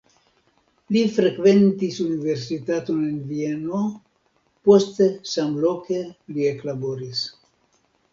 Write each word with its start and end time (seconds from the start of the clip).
Li 0.93 1.01
frekventis 1.17 1.99
universitaton 2.05 3.03
en 3.09 3.19
Vieno, 3.31 3.81
poste 4.69 5.11
samloke 5.33 6.01
li 6.39 6.49
eklaboris. 6.53 7.23